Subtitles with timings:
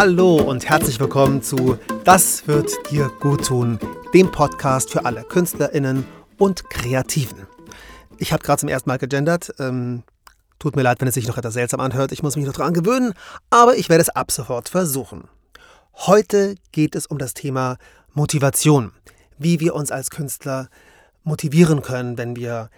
[0.00, 3.78] Hallo und herzlich willkommen zu Das wird dir gut tun,
[4.14, 6.06] dem Podcast für alle KünstlerInnen
[6.38, 7.46] und Kreativen.
[8.16, 9.52] Ich habe gerade zum ersten Mal gegendert.
[9.58, 10.02] Ähm,
[10.58, 12.12] tut mir leid, wenn es sich noch etwas seltsam anhört.
[12.12, 13.12] Ich muss mich noch daran gewöhnen,
[13.50, 15.24] aber ich werde es ab sofort versuchen.
[15.92, 17.76] Heute geht es um das Thema
[18.14, 18.92] Motivation.
[19.36, 20.70] Wie wir uns als Künstler
[21.24, 22.70] motivieren können, wenn wir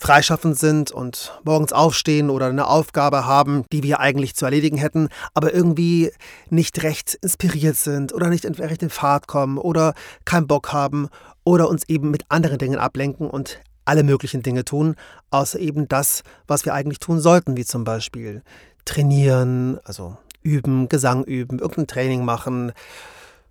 [0.00, 5.08] freischaffend sind und morgens aufstehen oder eine Aufgabe haben, die wir eigentlich zu erledigen hätten,
[5.34, 6.10] aber irgendwie
[6.48, 9.92] nicht recht inspiriert sind oder nicht recht in Fahrt kommen oder
[10.24, 11.08] keinen Bock haben
[11.44, 14.94] oder uns eben mit anderen Dingen ablenken und alle möglichen Dinge tun,
[15.30, 18.42] außer eben das, was wir eigentlich tun sollten, wie zum Beispiel
[18.86, 22.72] trainieren, also üben, Gesang üben, irgendein Training machen,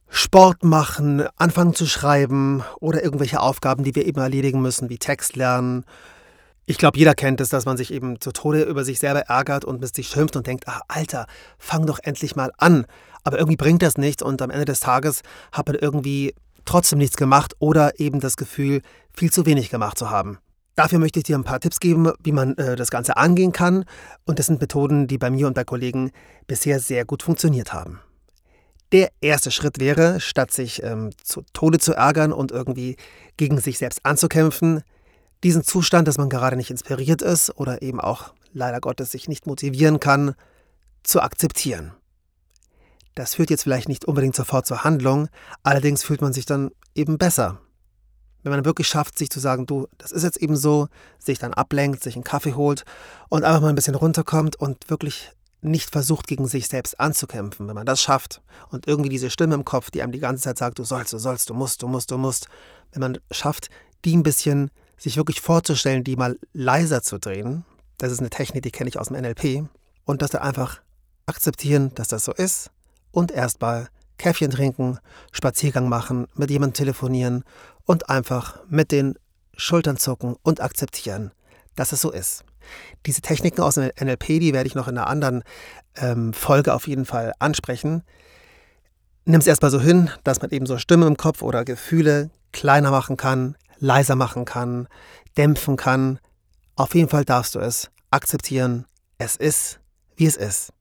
[0.09, 5.35] Sport machen, anfangen zu schreiben oder irgendwelche Aufgaben, die wir eben erledigen müssen, wie Text
[5.35, 5.85] lernen,
[6.69, 9.65] ich glaube, jeder kennt es, dass man sich eben zu Tode über sich selber ärgert
[9.65, 11.25] und mit sich schimpft und denkt, ach Alter,
[11.57, 12.85] fang doch endlich mal an.
[13.23, 15.21] Aber irgendwie bringt das nichts und am Ende des Tages
[15.51, 16.35] hat man irgendwie
[16.65, 20.37] trotzdem nichts gemacht oder eben das Gefühl, viel zu wenig gemacht zu haben.
[20.75, 23.83] Dafür möchte ich dir ein paar Tipps geben, wie man äh, das Ganze angehen kann.
[24.25, 26.11] Und das sind Methoden, die bei mir und bei Kollegen
[26.45, 27.99] bisher sehr gut funktioniert haben.
[28.91, 32.95] Der erste Schritt wäre, statt sich ähm, zu Tode zu ärgern und irgendwie
[33.37, 34.83] gegen sich selbst anzukämpfen,
[35.43, 39.47] diesen Zustand, dass man gerade nicht inspiriert ist oder eben auch leider Gottes sich nicht
[39.47, 40.35] motivieren kann,
[41.03, 41.93] zu akzeptieren.
[43.15, 45.27] Das führt jetzt vielleicht nicht unbedingt sofort zur Handlung,
[45.63, 47.59] allerdings fühlt man sich dann eben besser.
[48.43, 50.87] Wenn man wirklich schafft, sich zu sagen, du, das ist jetzt eben so,
[51.17, 52.85] sich dann ablenkt, sich einen Kaffee holt
[53.27, 55.31] und einfach mal ein bisschen runterkommt und wirklich
[55.61, 57.67] nicht versucht, gegen sich selbst anzukämpfen.
[57.67, 60.57] Wenn man das schafft und irgendwie diese Stimme im Kopf, die einem die ganze Zeit
[60.57, 62.47] sagt, du sollst, du sollst, du musst, du musst, du musst,
[62.93, 63.69] wenn man schafft,
[64.05, 67.65] die ein bisschen sich wirklich vorzustellen, die mal leiser zu drehen.
[67.97, 69.67] Das ist eine Technik, die kenne ich aus dem NLP.
[70.05, 70.81] Und dass wir einfach
[71.25, 72.71] akzeptieren, dass das so ist
[73.11, 74.99] und erstmal Käffchen trinken,
[75.31, 77.43] Spaziergang machen, mit jemandem telefonieren
[77.85, 79.15] und einfach mit den
[79.55, 81.31] Schultern zucken und akzeptieren,
[81.75, 82.43] dass es so ist.
[83.05, 85.43] Diese Techniken aus dem NLP, die werde ich noch in einer anderen
[85.95, 88.03] ähm, Folge auf jeden Fall ansprechen.
[89.25, 92.91] Nimm es erstmal so hin, dass man eben so Stimme im Kopf oder Gefühle kleiner
[92.91, 94.87] machen kann, leiser machen kann,
[95.37, 96.19] dämpfen kann.
[96.75, 98.85] Auf jeden Fall darfst du es akzeptieren.
[99.17, 99.79] Es ist,
[100.15, 100.71] wie es ist.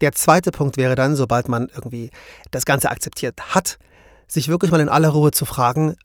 [0.00, 2.10] Der zweite Punkt wäre dann, sobald man irgendwie
[2.50, 3.78] das Ganze akzeptiert hat,
[4.26, 5.96] sich wirklich mal in aller Ruhe zu fragen,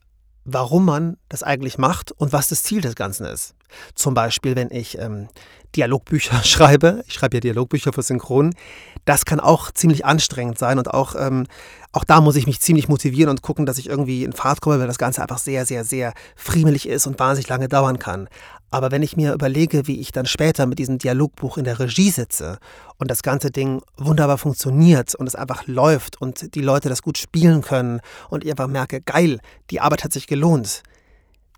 [0.44, 3.54] warum man das eigentlich macht und was das Ziel des Ganzen ist.
[3.94, 5.28] Zum Beispiel, wenn ich ähm,
[5.76, 8.54] Dialogbücher schreibe, ich schreibe ja Dialogbücher für Synchron,
[9.04, 11.46] das kann auch ziemlich anstrengend sein und auch, ähm,
[11.92, 14.78] auch da muss ich mich ziemlich motivieren und gucken, dass ich irgendwie in Fahrt komme,
[14.78, 18.28] weil das Ganze einfach sehr, sehr, sehr friemelig ist und wahnsinnig lange dauern kann.
[18.70, 22.10] Aber wenn ich mir überlege, wie ich dann später mit diesem Dialogbuch in der Regie
[22.10, 22.58] sitze
[22.98, 27.18] und das ganze Ding wunderbar funktioniert und es einfach läuft und die Leute das gut
[27.18, 30.82] spielen können und ich einfach merke, geil, die Arbeit hat sich gelohnt,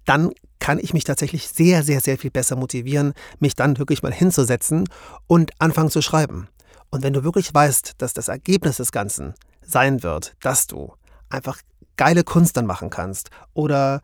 [0.07, 4.13] dann kann ich mich tatsächlich sehr, sehr, sehr viel besser motivieren, mich dann wirklich mal
[4.13, 4.89] hinzusetzen
[5.27, 6.49] und anfangen zu schreiben.
[6.91, 10.95] Und wenn du wirklich weißt, dass das Ergebnis des Ganzen sein wird, dass du
[11.29, 11.59] einfach
[11.97, 14.01] geile Kunst dann machen kannst oder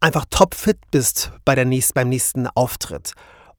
[0.00, 3.14] einfach topfit bist bei der nächst, beim nächsten Auftritt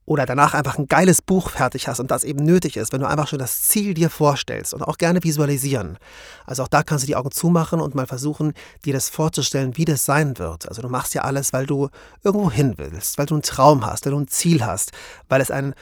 [0.05, 3.07] oder danach einfach ein geiles Buch fertig hast und das eben nötig ist, wenn du
[3.07, 5.97] einfach schon das Ziel dir vorstellst und auch gerne visualisieren.
[6.45, 8.53] Also auch da kannst du die Augen zumachen und mal versuchen,
[8.83, 10.67] dir das vorzustellen, wie das sein wird.
[10.67, 11.89] Also du machst ja alles, weil du
[12.23, 14.91] irgendwo hin willst, weil du einen Traum hast, weil du ein Ziel hast,
[15.29, 15.75] weil es ein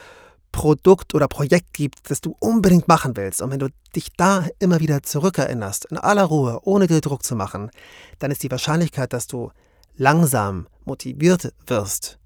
[0.52, 3.40] Produkt oder Projekt gibt, das du unbedingt machen willst.
[3.40, 7.36] Und wenn du dich da immer wieder zurückerinnerst, in aller Ruhe, ohne dir Druck zu
[7.36, 7.70] machen,
[8.18, 9.50] dann ist die Wahrscheinlichkeit, dass du
[10.00, 12.18] langsam motiviert wirst,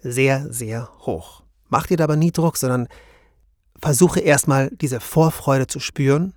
[0.00, 1.44] sehr, sehr hoch.
[1.68, 2.88] Mach dir dabei nie Druck, sondern
[3.80, 6.34] versuche erstmal diese Vorfreude zu spüren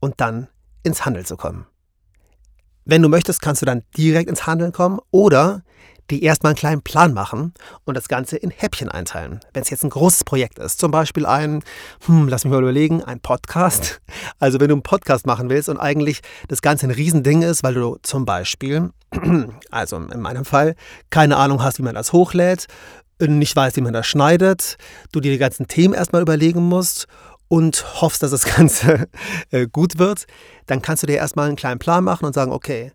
[0.00, 0.48] und dann
[0.82, 1.66] ins Handeln zu kommen.
[2.86, 5.62] Wenn du möchtest, kannst du dann direkt ins Handeln kommen oder
[6.10, 7.54] die erstmal einen kleinen Plan machen
[7.84, 9.40] und das Ganze in Häppchen einteilen.
[9.52, 11.62] Wenn es jetzt ein großes Projekt ist, zum Beispiel ein,
[12.06, 14.00] hm, lass mich mal überlegen, ein Podcast.
[14.38, 17.74] Also wenn du einen Podcast machen willst und eigentlich das Ganze ein Riesending ist, weil
[17.74, 18.90] du zum Beispiel,
[19.70, 20.74] also in meinem Fall,
[21.10, 22.66] keine Ahnung hast, wie man das hochlädt,
[23.20, 24.76] nicht weißt, wie man das schneidet,
[25.12, 27.06] du dir die ganzen Themen erstmal überlegen musst
[27.48, 29.08] und hoffst, dass das Ganze
[29.50, 30.26] äh, gut wird,
[30.66, 32.92] dann kannst du dir erstmal einen kleinen Plan machen und sagen, okay,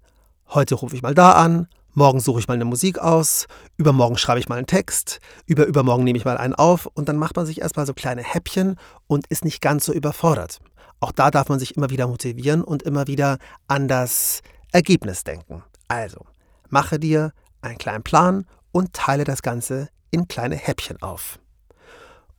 [0.50, 1.67] heute rufe ich mal da an,
[1.99, 6.05] morgen suche ich mal eine Musik aus, übermorgen schreibe ich mal einen Text, über übermorgen
[6.05, 9.27] nehme ich mal einen auf und dann macht man sich erstmal so kleine Häppchen und
[9.27, 10.59] ist nicht ganz so überfordert.
[11.01, 13.37] Auch da darf man sich immer wieder motivieren und immer wieder
[13.67, 14.39] an das
[14.71, 15.61] Ergebnis denken.
[15.89, 16.25] Also,
[16.69, 21.37] mache dir einen kleinen Plan und teile das Ganze in kleine Häppchen auf.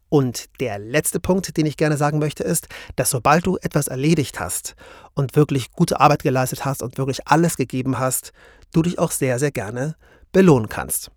[0.09, 2.67] Und der letzte Punkt, den ich gerne sagen möchte, ist,
[2.97, 4.75] dass sobald du etwas erledigt hast
[5.15, 8.33] und wirklich gute Arbeit geleistet hast und wirklich alles gegeben hast,
[8.73, 9.97] du dich auch sehr, sehr gerne
[10.33, 11.11] belohnen kannst.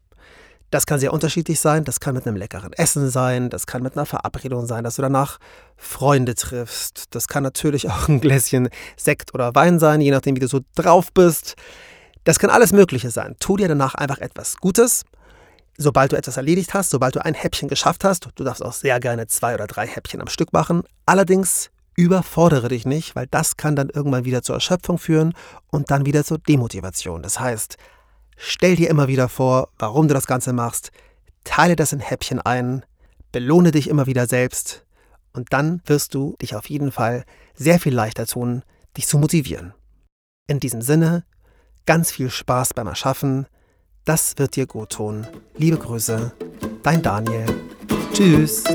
[0.74, 1.84] Das kann sehr unterschiedlich sein.
[1.84, 3.52] Das kann mit einem leckeren Essen sein.
[3.52, 5.38] Das kann mit einer Verabredung sein, dass du danach
[5.78, 7.06] Freunde triffst.
[7.12, 10.62] Das kann natürlich auch ein Gläschen Sekt oder Wein sein, je nachdem, wie du so
[10.76, 11.56] drauf bist.
[12.24, 13.36] Das kann alles Mögliche sein.
[13.40, 15.04] Tu dir danach einfach etwas Gutes.
[15.78, 19.00] Sobald du etwas erledigt hast, sobald du ein Häppchen geschafft hast, du darfst auch sehr
[19.00, 20.82] gerne zwei oder drei Häppchen am Stück machen.
[21.06, 25.34] Allerdings überfordere dich nicht, weil das kann dann irgendwann wieder zur Erschöpfung führen
[25.72, 27.22] und dann wieder zur Demotivation.
[27.22, 27.78] Das heißt,
[28.38, 30.92] Stell dir immer wieder vor, warum du das Ganze machst,
[31.44, 32.86] teile das in Häppchen ein,
[33.32, 34.86] belohne dich immer wieder selbst
[35.34, 37.26] und dann wirst du dich auf jeden Fall
[37.56, 38.64] sehr viel leichter tun,
[38.98, 39.74] dich zu motivieren.
[40.48, 41.24] In diesem Sinne,
[41.86, 43.48] ganz viel Spaß beim Erschaffen,
[44.06, 45.26] das wird dir gut tun.
[45.56, 46.34] Liebe Grüße,
[46.84, 47.46] dein Daniel.
[48.14, 48.66] Tschüss.